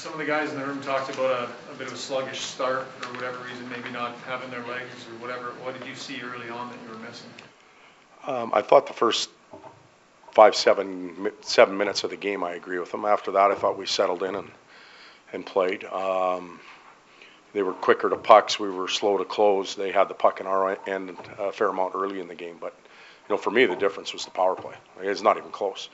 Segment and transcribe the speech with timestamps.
[0.00, 2.40] some of the guys in the room talked about a, a bit of a sluggish
[2.40, 5.48] start for whatever reason, maybe not having their legs or whatever.
[5.62, 7.28] What did you see early on that you were missing?
[8.26, 9.28] Um, I thought the first
[10.32, 13.04] five, seven, seven minutes of the game, I agree with them.
[13.04, 14.50] After that, I thought we settled in and,
[15.34, 15.84] and played.
[15.84, 16.60] Um,
[17.52, 18.58] they were quicker to pucks.
[18.58, 19.74] We were slow to close.
[19.74, 22.56] They had the puck in our end a fair amount early in the game.
[22.58, 22.74] But,
[23.28, 24.76] you know, for me, the difference was the power play.
[25.02, 25.90] It's not even close.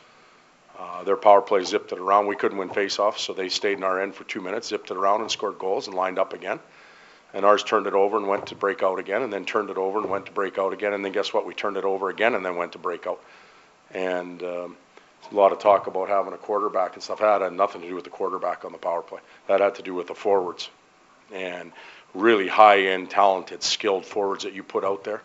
[0.79, 2.27] Uh, their power play zipped it around.
[2.27, 4.97] We couldn't win faceoffs, so they stayed in our end for two minutes, zipped it
[4.97, 6.61] around, and scored goals and lined up again.
[7.33, 9.79] And ours turned it over and went to break out again, and then turned it
[9.79, 10.93] over and went to break out again.
[10.93, 11.47] And then guess what?
[11.47, 13.23] We turned it over again and then went to break out.
[13.93, 14.77] And um,
[15.31, 17.21] a lot of talk about having a quarterback and stuff.
[17.21, 19.21] That had nothing to do with the quarterback on the power play.
[19.49, 20.71] That had to do with the forwards
[21.33, 21.73] and
[22.15, 25.23] really high-end, talented, skilled forwards that you put out there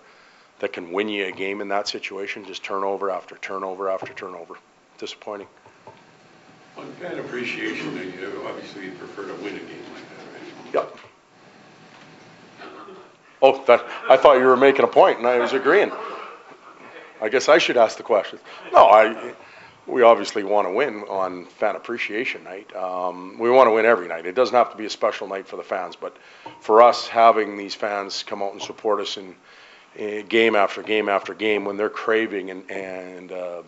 [0.60, 2.46] that can win you a game in that situation.
[2.46, 4.56] Just turnover after turnover after turnover.
[5.02, 5.48] Disappointing.
[6.78, 10.04] On fan appreciation, you obviously you prefer to win a game like
[10.74, 10.76] that, right?
[10.76, 10.98] Yep.
[13.42, 15.92] Oh, that, I thought you were making a point and I was agreeing.
[17.20, 18.38] I guess I should ask the question.
[18.72, 19.34] No, I,
[19.88, 22.72] we obviously want to win on fan appreciation night.
[22.76, 24.28] Um, we want to win every night.
[24.28, 26.16] It doesn't have to be a special night for the fans, but
[26.60, 29.36] for us, having these fans come out and support us in,
[29.96, 33.64] in game after game after game when they're craving and, and, uh,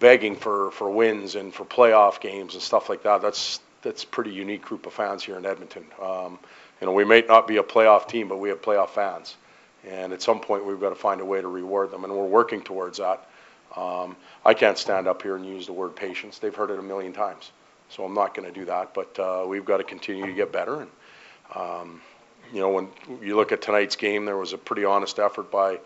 [0.00, 3.22] begging for, for wins and for playoff games and stuff like that.
[3.22, 5.84] That's that's a pretty unique group of fans here in Edmonton.
[6.02, 6.38] Um,
[6.80, 9.36] you know, we may not be a playoff team, but we have playoff fans,
[9.88, 12.26] and at some point we've got to find a way to reward them, and we're
[12.26, 13.26] working towards that.
[13.76, 16.38] Um, I can't stand up here and use the word patience.
[16.38, 17.52] They've heard it a million times,
[17.88, 18.94] so I'm not going to do that.
[18.94, 20.82] But uh, we've got to continue to get better.
[20.82, 20.90] And
[21.54, 22.00] um,
[22.52, 22.88] you know, when
[23.22, 25.78] you look at tonight's game, there was a pretty honest effort by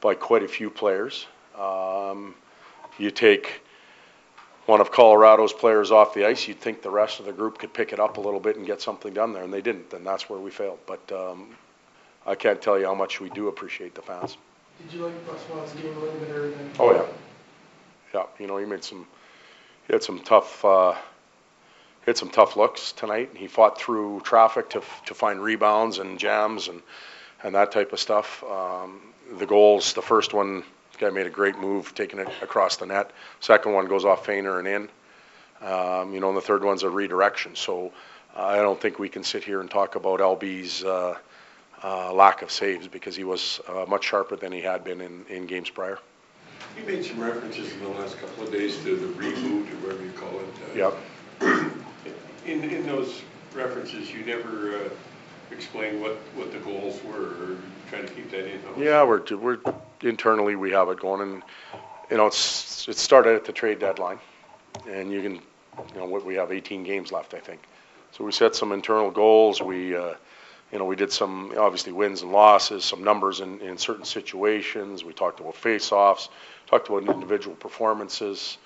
[0.00, 1.26] by quite a few players.
[1.58, 2.34] Um,
[2.98, 3.62] you take
[4.66, 7.72] one of Colorado's players off the ice, you'd think the rest of the group could
[7.72, 10.06] pick it up a little bit and get something done there, and they didn't, and
[10.06, 10.78] that's where we failed.
[10.86, 11.48] But um,
[12.26, 14.36] I can't tell you how much we do appreciate the fans.
[14.80, 16.68] Did you like Brossoit's game a little bit earlier?
[16.78, 17.04] Oh, yeah.
[18.14, 19.06] Yeah, you know, he made some,
[19.86, 23.30] he had some tough, uh, he had some tough looks tonight.
[23.30, 26.80] And he fought through traffic to, to find rebounds and jams and,
[27.42, 28.42] and that type of stuff.
[28.44, 29.00] Um,
[29.38, 30.64] the goals, the first one,
[30.96, 33.10] guy made a great move, taking it across the net.
[33.40, 34.88] Second one goes off feiner and in.
[35.60, 37.54] Um, you know, and the third one's a redirection.
[37.56, 37.92] So
[38.36, 41.16] uh, I don't think we can sit here and talk about LB's uh,
[41.82, 45.24] uh, lack of saves because he was uh, much sharper than he had been in,
[45.28, 45.98] in games prior.
[46.78, 50.04] You made some references in the last couple of days to the reboot, or whatever
[50.04, 50.46] you call it.
[50.80, 50.92] uh,
[51.40, 51.72] Yep.
[52.46, 53.22] In, in those
[53.54, 54.88] references, you never uh,
[55.50, 57.56] explained what, what the goals were, or
[57.88, 58.76] trying to keep that in-house?
[58.76, 59.58] Yeah, we're, we're,
[60.04, 61.42] internally, we have it going, and,
[62.10, 64.18] you know, it's, it started at the trade deadline,
[64.88, 67.60] and you can, you know, what, we have 18 games left, I think.
[68.12, 70.14] So we set some internal goals, we, uh,
[70.72, 75.04] you know, we did some, obviously, wins and losses, some numbers in, in certain situations,
[75.04, 76.28] we talked about face-offs,
[76.66, 78.58] talked about individual performances,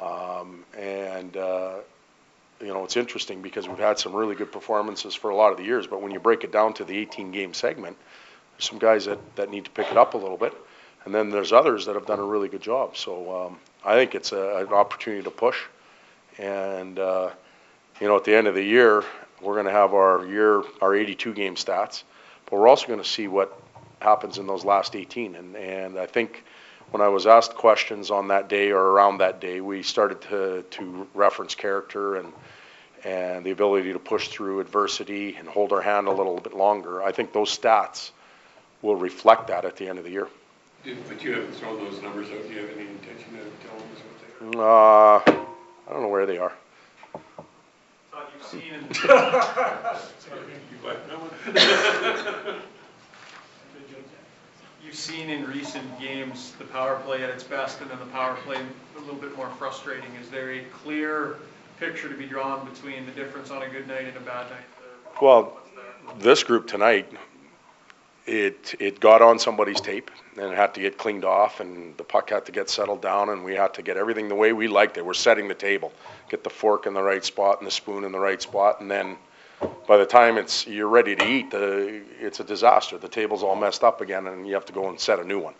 [0.00, 1.74] um, and, uh,
[2.60, 5.58] you know, it's interesting because we've had some really good performances for a lot of
[5.58, 7.96] the years, but when you break it down to the 18-game segment,
[8.52, 10.54] there's some guys that, that need to pick it up a little bit,
[11.04, 12.96] and then there's others that have done a really good job.
[12.96, 15.58] So um, I think it's a, an opportunity to push,
[16.38, 17.30] and uh,
[18.00, 19.04] you know, at the end of the year,
[19.40, 22.02] we're going to have our year, our 82 game stats,
[22.46, 23.60] but we're also going to see what
[24.00, 25.34] happens in those last 18.
[25.34, 26.44] And and I think
[26.90, 30.62] when I was asked questions on that day or around that day, we started to
[30.62, 32.32] to reference character and
[33.04, 37.02] and the ability to push through adversity and hold our hand a little bit longer.
[37.02, 38.10] I think those stats
[38.80, 40.28] will reflect that at the end of the year.
[40.84, 43.82] Did- But you haven't thrown those numbers out, do you have any intention of telling
[43.94, 45.16] us what they are?
[45.16, 45.20] Uh,
[45.88, 46.52] I don't know where they are.
[48.10, 49.08] Thought you've seen in, You
[50.82, 52.60] got that one?
[54.84, 58.34] you've seen in recent games the power play at its best and then the power
[58.44, 58.58] play
[58.96, 60.10] a little bit more frustrating.
[60.20, 61.36] Is there a clear
[61.80, 64.60] picture to be drawn between the difference on a good night and a bad night?
[65.22, 65.58] Well,
[66.18, 67.10] this group tonight,
[68.26, 72.04] it it got on somebody's tape and it had to get cleaned off and the
[72.04, 74.68] puck had to get settled down and we had to get everything the way we
[74.68, 75.04] liked it.
[75.04, 75.92] We're setting the table,
[76.30, 78.90] get the fork in the right spot and the spoon in the right spot, and
[78.90, 79.16] then
[79.86, 82.98] by the time it's you're ready to eat, the, it's a disaster.
[82.98, 85.38] The table's all messed up again and you have to go and set a new
[85.38, 85.54] one.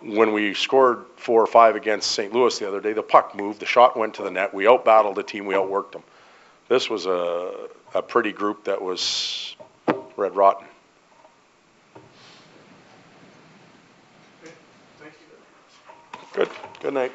[0.00, 2.32] When we scored four or five against St.
[2.32, 4.54] Louis the other day, the puck moved, the shot went to the net.
[4.54, 6.04] We outbattled the team, we outworked them.
[6.68, 9.56] This was a a pretty group that was
[10.16, 10.66] red rotten.
[14.98, 16.44] Thank you.
[16.44, 17.12] Good, good night.